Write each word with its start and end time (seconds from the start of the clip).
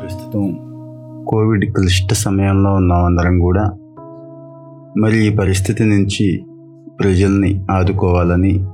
ప్రస్తుతం 0.00 0.56
కోవిడ్ 1.28 1.72
క్లిష్ట 1.72 2.12
సమయంలో 2.12 2.74
ఉన్నామందరం 2.74 3.38
కూడా 3.38 3.64
మరి 4.98 5.26
ఈ 5.26 5.36
పరిస్థితి 5.36 5.84
నుంచి 5.84 6.44
ప్రజల్ని 7.00 7.66
ఆదుకోవాలని 7.70 8.66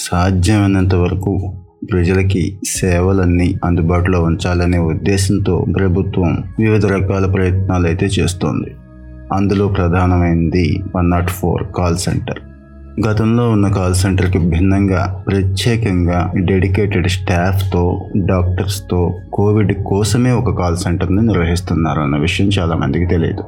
సాధ్యమైనంత 0.00 0.94
వరకు 0.94 1.52
ప్రజలకి 1.92 2.58
సేవలన్నీ 2.66 3.54
అందుబాటులో 3.64 4.22
ఉంచాలనే 4.22 4.78
ఉద్దేశంతో 4.78 5.64
ప్రభుత్వం 5.76 6.44
వివిధ 6.58 6.86
రకాల 6.86 7.32
ప్రయత్నాలు 7.32 7.86
అయితే 7.86 8.06
చేస్తోంది. 8.06 8.74
అందులో 9.32 9.68
ప్రధానమైనది 9.68 10.82
one 10.96 11.10
nought 11.10 11.30
four 11.30 11.64
call 11.64 11.96
centre. 11.96 12.40
గతంలో 13.06 13.50
ఉన్న 13.50 13.68
కాల్ 13.68 13.94
సెంటర్కి 13.94 14.38
భిన్నంగా 14.38 15.24
ప్రత్యేకంగా 15.26 16.32
డెడికేటెడ్ 16.36 17.08
స్టాఫ్తో 17.08 18.06
డాక్టర్స్తో 18.16 19.18
కోవిడ్ 19.32 19.84
కోసమే 19.84 20.30
ఒక 20.30 20.58
కాల్ 20.58 20.76
సెంటర్ని 20.76 21.26
నిర్వహిస్తున్నారు 21.26 22.00
అన్న 22.00 22.16
విషయం 22.16 22.48
చాలామందికి 22.48 23.06
తెలియదు. 23.06 23.44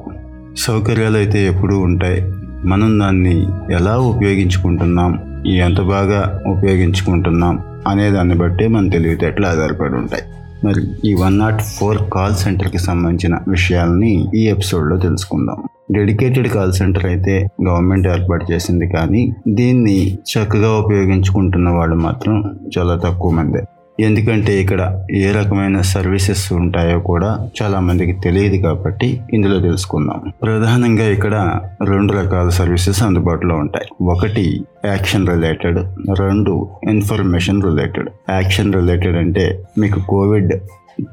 సౌకర్యాలు 0.57 1.17
అయితే 1.17 1.45
ఎప్పుడూ 1.47 1.79
ఉంటాయి. 1.79 2.33
మనం 2.67 2.99
దాన్ని 2.99 3.47
ఎలా 3.71 3.97
ఉపయోగించుకుంటున్నాం? 3.97 5.43
ఎంత 5.47 5.81
బాగా 5.81 6.41
ఉపయోగించుకుంటున్నాం? 6.47 7.59
అనే 7.87 8.11
దాన్ని 8.11 8.35
బట్టి 8.35 8.67
మన 8.67 8.89
తెలివితేటలు 8.89 9.45
ఆధారపడి 9.45 9.93
ఉంటాయి. 9.93 10.23
మరి 10.65 10.81
ఈ 11.09 11.13
వన్ 11.13 11.37
నాట్ 11.39 11.61
ఫోర్ 11.75 11.99
కాల్ 12.13 12.35
సెంటర్కి 12.35 12.79
సంబంధించిన 12.87 13.35
విషయాల్ని 13.47 14.11
ఈ 14.39 14.43
ఎపిసోడ్లో 14.53 14.97
తెలుసుకుందాం. 14.97 15.59
డెడికేటెడ్ 15.95 16.49
కాల్ 16.55 16.73
సెంటర్ 16.73 17.05
అయితే 17.05 17.33
గవర్నమెంట్ 17.67 18.07
ఏర్పాటు 18.07 18.45
చేసింది 18.51 18.87
కానీ 18.87 19.21
దీన్ని 19.59 19.97
చక్కగా 20.31 20.71
ఉపయోగించుకుంటున్న 20.83 21.69
వాళ్ళు 21.69 21.97
మాత్రం 22.07 22.35
చాలా 22.77 22.95
తక్కువ 23.05 23.31
మందే. 23.31 23.63
ఎందుకంటే 23.99 24.61
ఇక్కడ 24.61 25.03
ఏ 25.11 25.31
రకమైన 25.31 25.81
సర్వీసెస్ 25.81 26.53
ఉంటాయో 26.53 26.99
కూడా 26.99 27.49
చాలా 27.61 27.79
మందికి 27.79 28.11
తెలియదు 28.11 28.63
కాబట్టి 28.63 29.21
ఇందులో 29.33 29.59
తెలుసుకుందాం. 29.59 30.31
ప్రధానంగా 30.43 31.09
ఇక్కడ 31.09 31.59
రెండు 31.83 32.13
రకాల 32.13 32.49
సర్వీసెస్ 32.49 33.03
అందుబాటులో 33.03 33.55
ఉంటాయి. 33.55 33.85
ఒకటి 34.01 34.65
యాక్షన్ 34.85 35.27
రిలేటెడ్ 35.27 35.77
రెండు 36.19 36.67
ఇన్ఫర్మేషన్ 36.89 37.63
రిలేటెడ్. 37.63 38.09
యాక్షన్ 38.29 38.73
రిలేటెడ్ 38.73 39.17
అంటే 39.17 39.63
మీకు 39.77 39.99
కోవిడ్ 39.99 40.53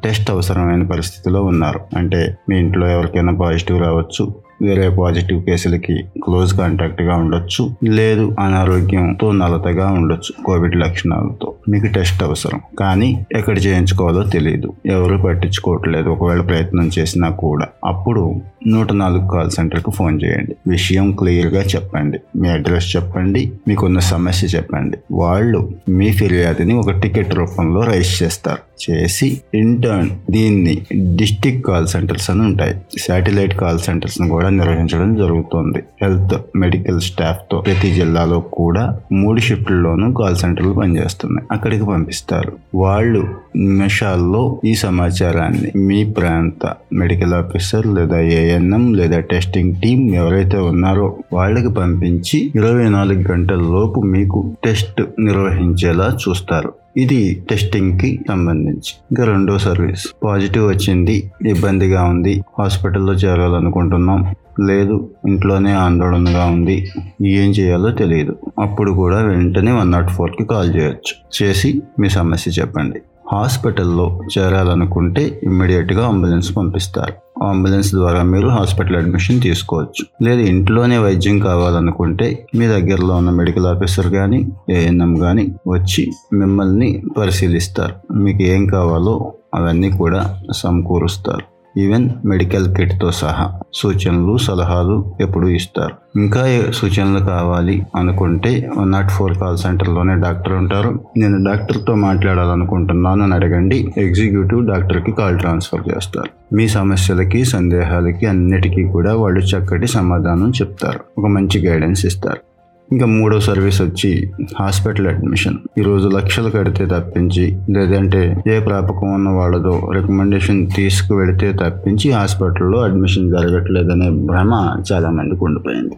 టెస్ట్ 0.05 0.31
అవసరమైన 0.31 0.83
పరిస్థితిలో 0.83 1.45
ఉన్నారు. 1.45 1.81
అంటే 1.97 2.37
మీ 2.49 2.59
ఇంట్లో 2.59 2.89
ఎవరికైనా 2.89 3.33
పాజిటివ్ 3.33 3.81
రావచ్చు 3.81 4.35
వేరే 4.63 4.89
పాజిటివ్ 4.89 5.45
కేసులకి 5.45 5.95
క్లోజ్ 6.25 6.55
కాంటాక్ట్గా 6.55 7.17
ఉండొచ్చు 7.17 7.77
లేదు 7.85 8.37
అనారోగ్యంతో 8.41 9.33
నలతగా 9.33 9.87
ఉండొచ్చు 9.89 10.45
కోవిడ్ 10.45 10.77
లక్షణాలతో. 10.77 11.55
మీకు 11.69 11.87
టెస్ట్ 11.87 12.23
అవసరం 12.23 12.61
కానీ 12.79 13.27
ఎక్కడ 13.37 13.59
చేయించుకోవాలో 13.59 14.23
తెలియదు 14.23 14.73
ఎవరు 14.87 15.17
పట్టించుకోవట్లేదు 15.17 16.09
ఒకవేళ 16.09 16.41
ప్రయత్నం 16.41 16.91
చేసినా 16.99 17.29
కూడా. 17.29 17.67
అప్పుడు 17.85 18.35
నూట 18.67 18.93
నాలుగు 18.93 19.29
కాల్ 19.29 19.51
సెంటర్కి 19.51 19.91
ఫోన్ 19.91 20.21
చేయండి. 20.25 20.57
విషయం 20.69 21.13
క్లియర్గా 21.13 21.63
చెప్పండి. 21.63 22.19
మీ 22.37 22.49
అడ్రస్ 22.49 22.97
చెప్పండి 22.97 23.53
మీకున్న 23.69 23.99
సమస్య 23.99 24.49
చెప్పండి. 24.49 24.99
వాళ్ళు 25.13 25.71
మీ 25.89 26.13
ఫిర్యాదుని 26.13 26.75
ఒక 26.75 26.91
టికెట్ 26.91 27.35
రూపంలో 27.35 27.83
రైస్ 27.83 28.23
చేస్తారు. 28.23 28.72
చేసి 28.91 29.41
ఇంటర్న్ 29.55 30.11
దీన్ని 30.31 30.75
డిస్టిక్ 31.17 31.65
కాల్ 31.65 31.87
సెంటర్స్ 31.87 32.31
అని 32.31 32.41
ఉంటాయి. 32.41 32.75
శాటిలైట్ 32.99 33.55
కాల్ 33.57 33.79
సెంటర్స్ 33.79 34.19
కూడా 34.23 34.49
నిర్వహించడం 34.49 35.15
జరుగుతుంది. 35.15 35.79
హెల్త్ 36.03 36.35
మెడికల్ 36.57 37.01
స్టాఫ్తో 37.01 37.61
ప్రతి 37.61 37.91
జిల్లాలో 37.93 38.41
కూడా 38.41 38.99
మూడు 39.13 39.41
షిఫ్ట్లలోనూ 39.41 40.13
కాల్ 40.13 40.37
సెంటర్లు 40.37 40.73
పనిచేస్తున్నాయి. 40.73 41.47
అక్కడికి 41.53 41.85
పంపిస్తారు. 41.85 42.53
వాళ్ళు 42.75 43.23
నిమిషాల్లో 43.57 44.61
ఈ 44.65 44.75
సమాచారాన్ని 44.75 45.71
మీ 45.77 46.05
ప్రాంత 46.05 46.75
మెడికల్ 46.93 47.35
ఆఫీసర్ 47.35 47.87
లేదా 47.87 48.21
ఏఎన్ఎం 48.21 48.95
లేదా 48.95 49.21
టెస్టింగ్ 49.21 49.75
టీం 49.75 50.15
ఎవరైతే 50.15 50.59
ఉన్నారో 50.59 51.17
వాళ్ళకి 51.33 51.69
పంపించి 51.69 52.53
ఇరవై 52.55 52.89
నాలుగు 52.89 53.33
గంటల 53.33 53.57
లోపు 53.57 54.01
మీకు 54.01 54.57
టెస్ట్ 54.65 55.03
నిర్వహించేలా 55.19 56.19
చూస్తారు. 56.29 56.73
ఇది 56.97 57.47
టెస్టింగ్కి 57.51 58.21
సంబంధించి. 58.29 58.93
ఇంకా 59.11 59.25
రెండో 59.25 59.59
సర్వీస్. 59.59 60.07
పాజిటివ్ 60.25 60.69
వచ్చింది 60.69 61.33
ఇబ్బందిగా 61.47 62.05
ఉంది 62.05 62.45
హాస్పిటల్లో 62.59 63.13
చేరాలనుకుంటున్నాం. 63.13 64.35
లేదు 64.69 65.11
ఇంట్లోనే 65.29 65.73
ఆందోళనగా 65.73 66.45
ఉంది. 66.45 66.91
ఏం 67.27 67.51
చేయాలో 67.51 67.91
తెలియదు 67.91 68.37
అప్పుడు 68.61 68.93
కూడా 68.93 69.19
వెంటనే 69.23 69.73
వన్ 69.73 69.93
నాట్ 69.93 70.11
ఫోర్కి 70.11 70.45
కాల్ 70.45 70.77
చేయొచ్చు. 70.77 71.45
చేసి 71.45 71.83
మీ 71.99 72.09
సమస్య 72.09 72.51
చెప్పండి. 72.51 73.01
హాస్పిటల్లో 73.33 74.21
చేరాలనుకుంటే 74.39 75.41
ఇమ్మీడియట్గా 75.43 76.09
అంబులెన్స్ 76.09 76.57
పంపిస్తారు. 76.57 77.32
అంబులెన్స్ 77.43 77.95
ద్వారా 77.95 78.23
మీరు 78.23 78.49
హాస్పిటల్ 78.49 78.97
అడ్మిషన్ 78.97 79.41
తీసుకోవచ్చు. 79.41 80.25
లేదా 80.25 80.41
ఇంట్లోనే 80.41 80.99
వైద్యం 80.99 81.39
కావాలనుకుంటే 81.39 82.47
మీ 82.55 82.67
దగ్గరలో 82.67 83.17
ఉన్న 83.17 83.31
మెడికల్ 83.31 83.67
ఆఫీసర్ 83.67 84.07
కానీ 84.07 84.49
ఏఎన్ఎం 84.71 85.17
కానీ 85.17 85.55
వచ్చి 85.69 86.11
మిమ్మల్ని 86.33 87.03
పరిశీలిస్తారు. 87.19 88.15
మీకు 88.15 88.43
ఏం 88.43 88.67
కావాలో 88.67 89.33
అవన్నీ 89.55 89.91
కూడా 89.91 90.39
సమకూరుస్తారు. 90.53 91.52
ఈవెన్ 91.79 92.11
మెడికల్ 92.25 92.75
కిట్తో 92.75 93.11
సహా 93.11 93.61
సూచనలు 93.75 94.37
సలహాలు 94.37 95.15
ఎప్పుడు 95.21 95.49
ఇస్తారు. 95.49 96.19
ఇంకా 96.19 96.47
ఏ 96.47 96.63
సూచనలు 96.73 97.25
కావాలి 97.25 97.87
అనుకుంటే 97.97 98.71
వన్ 98.79 98.93
నాట్ 98.93 99.11
ఫోర్ 99.11 99.39
కాల్ 99.39 99.59
సెంటర్లోనే 99.59 100.17
డాక్టర్ 100.17 100.53
ఉంటారు. 100.53 101.01
నేను 101.17 101.45
డాక్టర్తో 101.45 101.95
మాట్లాడాలనుకుంటున్నాను 101.95 103.23
అని 103.23 103.35
అడగండి. 103.35 103.95
ఎగ్జిక్యూటివ్ 103.97 104.67
డాక్టర్కి 104.67 105.13
కాల్ 105.13 105.39
ట్రాన్స్ఫర్ 105.39 105.97
చేస్తారు. 105.97 106.55
మీ 106.55 106.69
సమస్యలకి 106.69 107.45
సందేహాలకి 107.45 108.27
అన్నిటికీ 108.27 108.85
కూడా 108.85 109.17
వాళ్ళు 109.17 109.41
చక్కటి 109.41 109.87
సమాధానం 109.87 110.51
చెప్తారు. 110.51 111.01
ఒక 111.19 111.27
మంచి 111.27 111.69
గైడెన్స్ 111.69 112.07
ఇస్తారు. 112.07 112.52
ఇంకా 112.93 113.07
మూడో 113.07 113.41
సర్వీస్ 113.41 113.83
వచ్చి 113.83 114.33
హాస్పిటల్ 114.59 115.07
అడ్మిషన్. 115.07 115.55
ఈరోజు 115.79 116.09
లక్షలు 116.09 116.51
కడితే 116.51 116.87
తప్పించి 116.87 117.59
లేదంటే 117.71 118.45
ఏ 118.49 118.61
ప్రాపకం 118.61 119.15
ఉన్న 119.15 119.29
వాళ్ళదో 119.29 119.91
రికమెండేషన్ 119.95 120.71
తీసుకువెడితే 120.77 121.53
తప్పించి 121.53 122.11
హాస్పిటల్లో 122.11 122.81
అడ్మిషన్ 122.81 123.31
జరగట్లేదనే 123.31 124.11
భ్రమ 124.11 124.83
చాలా 124.93 125.11
మందికి 125.11 125.45
ఉండిపోయింది. 125.45 125.97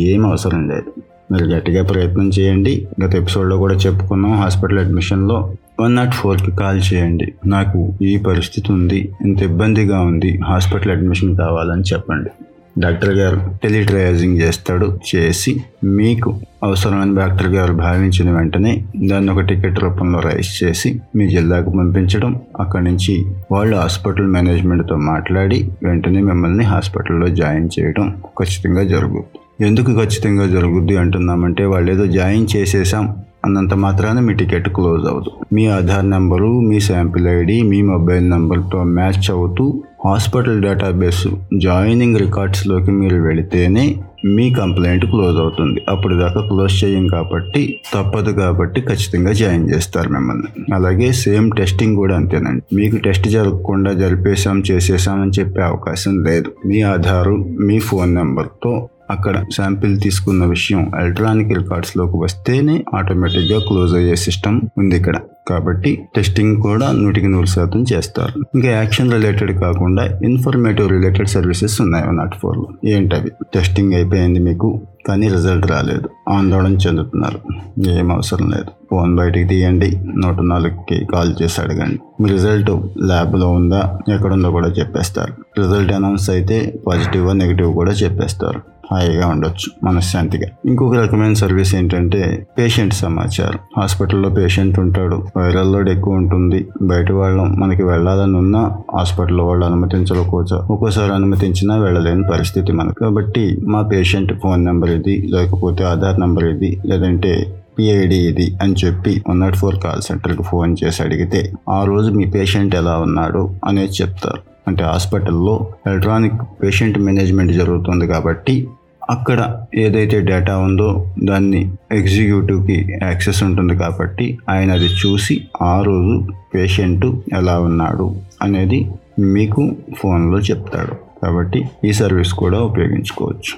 ఏం 0.00 0.26
అవసరం 0.26 0.68
లేదు. 0.68 1.02
మీరు 1.32 1.44
గట్టిగా 1.44 1.84
ప్రయత్నం 1.84 2.28
చేయండి. 2.28 2.88
గత 3.04 3.14
ఎపిసోడ్లో 3.14 3.56
కూడా 3.56 3.74
చెప్పుకున్నాం 3.74 4.34
హాస్పిటల్ 4.34 4.78
అడ్మిషన్లో 4.78 5.52
వన్ 5.80 5.96
నాట్ 5.96 6.14
ఫోర్కి 6.14 6.50
కాల్ 6.50 6.80
చేయండి. 6.94 7.34
నాకు 7.46 7.94
ఈ 8.02 8.16
పరిస్థితి 8.16 8.72
ఉంది 8.72 9.12
ఇంత 9.24 9.42
ఇబ్బందిగా 9.42 10.00
ఉంది 10.00 10.40
హాస్పిటల్ 10.44 10.90
అడ్మిషన్ 10.90 11.36
కావాలని 11.36 11.82
చెప్పండి. 11.82 12.30
డాక్టర్ 12.78 13.10
గారు 13.10 13.40
టెలిట్రయాజింగ్ 13.62 14.38
చేస్తాడు 14.38 14.98
చేసి 15.10 15.62
మీకు 15.84 16.40
అవసరమైన 16.62 17.14
డాక్టర్ 17.14 17.48
గారు 17.48 17.72
భావించిన 17.72 18.30
వెంటనే 18.30 18.84
దాన్ని 19.08 19.30
ఒక 19.30 19.40
టికెట్ 19.40 19.78
రూపంలో 19.80 20.20
రైస్ 20.20 20.64
చేసి 20.64 21.00
మీ 21.16 21.28
జిల్లాకు 21.28 21.70
పంపించడం. 21.70 22.40
అక్కడి 22.60 22.84
నుంచి 22.84 23.26
వాళ్ళు 23.52 23.76
హాస్పిటల్ 23.76 24.26
మేనేజ్మెంట్తో 24.26 24.96
మాట్లాడి 24.96 25.70
వెంటనే 25.82 26.22
మిమ్మల్ని 26.22 26.64
హాస్పిటల్లో 26.64 27.28
జాయిన్ 27.28 27.68
చేయడం 27.80 28.08
ఖచ్చితంగా 28.40 28.82
జరుగుతుంది 28.82 29.40
ఎందుకు 29.64 29.90
ఖచ్చితంగా 30.00 30.46
జరుగుద్ది 30.46 30.96
అంటున్నామంటే 30.96 31.64
వాళ్ళు 31.64 31.92
ఏదో 31.92 32.06
జాయిన్ 32.06 32.46
చేసేసాం 32.56 33.16
అన్నంత 33.44 33.74
మాత్రాన 33.74 34.20
మీ 34.20 34.34
టికెట్ 34.34 34.68
క్లోజ్ 34.68 35.06
అవ్వదు. 35.06 35.30
మీ 35.52 35.66
ఆధార్ 35.66 36.10
నెంబరు 36.10 36.60
మీ 36.60 36.80
శాంపిల్ 36.80 37.26
ఐడి 37.28 37.62
మీ 37.62 37.82
మొబైల్ 37.82 38.30
నెంబర్తో 38.30 38.82
మ్యాచ్ 38.82 39.30
అవుతూ 39.30 39.82
హాస్పిటల్ 40.06 40.62
డేటాబేస్ 40.62 41.28
జాయినింగ్ 41.56 42.18
రికార్డ్స్లోకి 42.18 42.90
మీరు 42.90 43.16
వెళితేనే 43.22 43.84
మీ 44.24 44.54
కంప్లైంట్ 44.54 45.06
క్లోజ్ 45.06 45.38
అవుతుంది. 45.38 45.80
అప్పుడు 45.88 46.14
దాకా 46.14 46.40
క్లోజ్ 46.40 46.84
చేయం 46.84 47.08
కాబట్టి 47.08 47.80
తప్పదు 47.94 48.30
కాబట్టి 48.30 48.80
ఖచ్చితంగా 48.80 49.32
జాయిన్ 49.32 49.70
చేస్తారు 49.70 50.08
మిమ్మల్ని. 50.08 50.74
అలాగే 50.74 51.12
సేమ్ 51.12 51.50
టెస్టింగ్ 51.58 51.96
కూడా 51.96 52.16
అంతేనండి. 52.16 52.62
మీకు 52.76 52.96
టెస్ట్ 52.96 53.28
జరగకుండా 53.28 53.92
జరిపేసాం 53.92 54.62
చేసేసామని 54.70 55.30
చెప్పే 55.40 55.62
అవకాశం 55.62 56.24
లేదు. 56.24 56.52
మీ 56.66 56.82
ఆధారు 56.82 57.36
మీ 57.60 57.78
ఫోన్ 57.78 58.14
నెంబర్తో 58.14 58.88
అక్కడ 59.10 59.44
శాంపిల్ 59.56 60.00
తీసుకున్న 60.00 60.44
విషయం 60.44 60.92
ఎలక్ట్రానిక్ 61.00 61.58
రికార్డ్స్లోకి 61.58 62.16
వస్తేనే 62.16 62.84
ఆటోమేటిక్గా 62.94 63.58
క్లోజ్ 63.58 63.94
అయ్యే 63.94 64.16
సిస్టమ్ 64.16 64.60
ఉంది 64.78 64.96
ఇక్కడ. 64.96 65.16
కాబట్టి 65.48 66.08
టెస్టింగ్ 66.16 66.56
కూడా 66.56 66.92
నూటికి 66.92 67.28
నూరు 67.28 67.46
శాతం 67.46 67.84
చేస్తారు. 67.92 68.42
ఇంకా 68.54 68.68
యాక్షన్ 68.68 69.12
రిలేటెడ్ 69.12 69.60
కాకుండా 69.60 70.04
ఇన్ఫర్మేటివ్ 70.04 70.88
రిలేటెడ్ 70.88 71.28
సర్వీసెస్ 71.28 71.80
ఉన్నాయి 71.80 72.08
వన్ 72.08 72.16
నాట్ 72.16 72.34
ఫోర్లో. 72.34 72.66
ఏంటవి? 72.84 73.30
టెస్టింగ్ 73.54 73.94
అయిపోయింది 73.94 74.40
మీకు 74.40 74.80
కానీ 75.08 75.28
రిజల్ట్ 75.28 75.66
రాలేదు. 75.66 76.08
ఆందోళన 76.28 76.74
చెందుతున్నారు. 76.74 77.40
ఏం 77.88 78.12
అవసరం 78.12 78.50
లేదు. 78.50 78.66
ఫోన్ 78.90 79.16
బయటికి 79.16 79.48
తీయండి. 79.48 80.00
నూట 80.16 80.40
నాలుగుకి 80.40 81.06
కాల్ 81.12 81.34
చేసి 81.42 81.60
అడగండి. 81.60 81.98
మీ 82.22 82.30
రిజల్ట్ 82.30 82.70
ల్యాబ్లో 83.02 83.48
ఉందా? 83.48 83.98
ఎక్కడుందో 84.14 84.50
కూడా 84.50 84.68
చెప్పేస్తారు. 84.68 85.32
రిజల్ట్ 85.60 85.92
అనౌన్స్ 85.92 86.30
అయితే 86.30 86.74
పాజిటివ్ 86.86 87.38
నెగిటివ్ 87.38 87.74
కూడా 87.74 87.92
చెప్పేస్తారు. 87.92 88.73
హాయిగా 88.92 89.26
ఉండొచ్చు 89.28 89.70
మనశ్శాంతిగా. 89.84 90.48
ఇంకొక 90.66 90.94
రకమైన 90.94 91.32
సర్వీస్ 91.32 91.74
ఏంటంటే 91.74 92.46
పేషెంట్ 92.58 92.94
సమాచారం. 92.94 93.58
హాస్పిటల్లో 93.78 94.28
పేషెంట్ 94.28 94.78
ఉంటాడు 94.78 95.26
వైరల్ 95.36 95.72
లోడ్ 95.72 95.88
ఎక్కువ 95.88 96.14
ఉంటుంది 96.14 96.66
బయట 96.82 97.12
వాళ్ళం 97.12 97.60
మనకి 97.60 97.82
వెళ్ళాలని 97.82 98.36
ఉన్నా 98.36 98.62
హాస్పిటల్లో 98.96 99.46
వాళ్ళు 99.46 99.66
అనుమతించకపోవచ్చు. 99.66 100.56
ఒక్కోసారి 100.70 101.12
అనుమతించినా 101.12 101.76
వెళ్ళలేని 101.76 102.22
పరిస్థితి 102.32 102.72
మనకు. 102.72 103.00
కాబట్టి 103.00 103.56
మా 103.62 103.82
పేషెంట్ 103.82 104.32
ఫోన్ 104.32 104.64
నెంబర్ 104.64 104.90
ఇది 104.90 105.28
లేకపోతే 105.30 105.84
ఆధార్ 105.84 106.20
నెంబర్ 106.20 106.44
ఇది 106.44 106.82
లేదంటే 106.86 107.60
పిఐడి 107.78 108.16
ఇది 108.16 108.58
అని 108.62 108.74
చెప్పి 108.84 109.22
వన్ 109.28 109.40
నాట్ 109.40 109.56
ఫోర్ 109.56 109.76
కాల్ 109.76 110.02
సెంటర్కి 110.02 110.42
ఫోన్ 110.42 110.76
చేసి 110.84 111.02
అడిగితే 111.02 111.52
ఆ 111.68 111.84
రోజు 111.84 112.10
మీ 112.10 112.24
పేషెంట్ 112.24 112.74
ఎలా 112.74 112.98
ఉన్నాడు 112.98 113.50
అనేది 113.64 113.92
చెప్తారు. 114.02 114.53
అంటే 114.66 114.84
హాస్పిటల్లో 114.84 115.66
ఎలక్ట్రానిక్ 115.86 116.38
పేషెంట్ 116.62 116.98
మేనేజ్మెంట్ 116.98 117.52
జరుగుతుంది 117.52 118.06
కాబట్టి 118.06 118.68
అక్కడ 119.10 119.40
ఏదైతే 119.74 120.20
డేటా 120.20 120.58
ఉందో 120.58 121.06
దాన్ని 121.24 121.72
ఎగ్జిక్యూటివ్కి 121.92 122.76
యాక్సెస్ 123.02 123.42
ఉంటుంది 123.42 123.76
కాబట్టి 123.76 124.38
ఆయన 124.48 124.72
అది 124.72 124.84
చూసి 124.84 125.34
ఆ 125.62 125.82
రోజు 125.82 126.14
పేషెంట్ 126.54 127.06
ఎలా 127.32 127.58
ఉన్నాడు 127.58 128.06
అనేది 128.42 128.78
మీకు 129.18 129.76
ఫోన్లో 129.98 130.38
చెప్తాడు. 130.38 130.94
కాబట్టి 131.22 131.60
ఈ 131.84 131.92
సర్వీస్ 131.92 132.32
కూడా 132.34 132.58
ఉపయోగించుకోవచ్చు. 132.58 133.52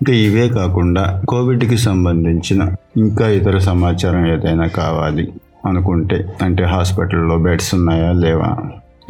ఇంకా 0.00 0.12
ఇవే 0.12 0.48
కాకుండా 0.48 1.22
కోవిడ్కి 1.28 1.78
సంబంధించిన 1.78 2.62
ఇంకా 2.96 3.28
ఇతర 3.28 3.58
సమాచారం 3.58 4.26
ఏదైనా 4.26 4.66
కావాలి 4.66 5.32
అనుకుంటే 5.66 6.18
అంటే 6.42 6.64
హాస్పిటల్లో 6.64 7.36
బెడ్స్ 7.36 7.74
ఉన్నాయా 7.74 8.12
లేవా 8.12 8.50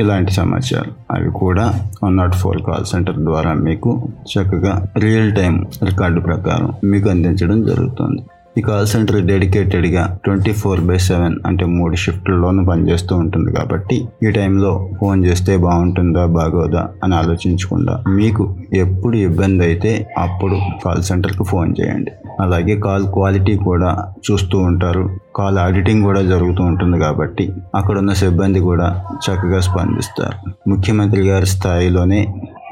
ఇలాంటి 0.00 0.32
సమాచారం. 0.32 0.90
అవి 1.10 1.30
కూడా 1.30 1.80
one 2.04 2.16
nought 2.16 2.34
four 2.34 2.62
call 2.62 2.84
centre 2.84 3.16
ద్వారా 3.16 3.52
మీకు 3.52 4.08
చక్కగా 4.32 4.86
రియల్ 4.98 5.36
టైం 5.36 5.66
రికార్డు 5.84 6.20
ప్రకారం 6.20 6.72
మీకు 6.84 7.08
అందించడం 7.08 7.64
జరుగుతుంది. 7.64 8.22
ఈ 8.58 8.62
కాల్ 8.68 8.86
సెంటర్ 8.86 9.18
డెడికేటెడ్గా 9.30 10.04
ట్వంటీ 10.24 10.52
ఫోర్ 10.52 10.80
బై 10.80 10.96
సెవెన్ 11.06 11.34
అంటే 11.46 11.64
మూడు 11.74 11.96
షిఫ్ట్లలోనూ 12.04 12.62
పనిచేస్తూ 12.64 13.16
ఉంటుంది 13.16 13.50
కాబట్టి 13.52 13.96
ఈ 14.24 14.30
టైంలో 14.36 14.70
ఫోన్ 15.00 15.20
చేస్తే 15.26 15.52
బాగుంటుందా 15.64 16.24
బాగోదా 16.38 16.82
అని 17.04 17.14
ఆలోచించకుండా 17.14 17.94
మీకు 18.18 18.44
ఎప్పుడు 18.74 19.16
ఇబ్బంది 19.28 19.62
అయితే 19.64 19.92
అప్పుడు 20.18 20.56
కాల్ 20.84 21.02
సెంటర్కి 21.02 21.44
ఫోన్ 21.44 21.70
చేయండి. 21.80 22.12
అలాగే 22.40 22.74
కాల్ 22.86 23.06
క్వాలిటీ 23.14 23.54
కూడా 23.68 23.90
చూస్తూ 24.26 24.58
ఉంటారు. 24.70 25.04
కాల్ 25.36 25.58
ఆడిటింగ్ 25.58 26.02
కూడా 26.08 26.22
జరుగుతూ 26.32 26.62
ఉంటుంది 26.72 26.98
కాబట్టి 26.98 27.44
అక్కడ 27.74 27.96
ఉన్న 27.98 28.12
సిబ్బంది 28.22 28.60
కూడా 28.60 28.88
చక్కగా 29.26 29.60
స్పందిస్తారు. 29.68 30.36
ముఖ్యమంత్రి 30.68 31.22
గారి 31.28 31.46
స్థాయిలోనే 31.46 32.20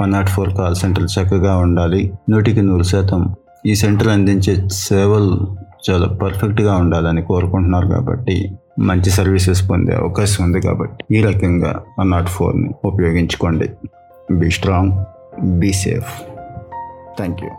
one 0.01 0.13
nought 0.13 0.33
four 0.37 0.53
call 0.61 0.79
centre 0.83 1.09
చక్కగా 1.17 1.55
ఉండాలి. 1.57 2.03
నూటికి 2.31 2.65
నూరు 2.71 2.87
శాతం 2.93 3.23
ఈ 3.67 3.75
సెంటర్ 3.75 4.09
అందించే 4.09 4.53
సేవలు 4.71 5.37
చాలా 5.91 6.07
పర్ఫెక్ట్గా 6.07 6.77
ఉండాలని 6.77 7.23
కోరుకుంటున్నారు 7.23 7.87
కాబట్టి 7.87 8.59
మంచి 8.79 9.11
సర్వీసెస్ 9.11 9.71
పొందే 9.71 9.95
అవకాశం 9.95 10.45
ఉంది 10.45 10.61
కాబట్టి 10.61 11.17
ఈ 11.17 11.21
రకంగా 11.21 11.83
ఆ 12.01 12.03
నాట్ 12.03 12.29
ఫోర్ని 12.29 12.71
ఉపయోగించుకోండి. 12.85 13.71
Be 14.33 14.51
strong 14.51 14.93
be 15.61 15.73
safe 15.73 16.11
thank 17.17 17.45
you 17.45 17.51